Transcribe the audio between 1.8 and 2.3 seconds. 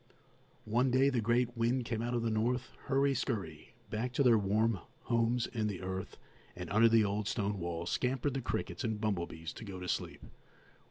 came out of